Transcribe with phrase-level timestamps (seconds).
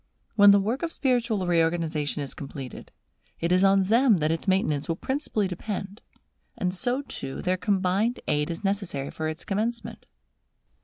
[0.35, 2.91] When the work of spiritual reorganization is completed,
[3.39, 6.01] it is on them that its maintenance will principally depend;
[6.57, 10.07] and so too, their combined aid is necessary for its commencement.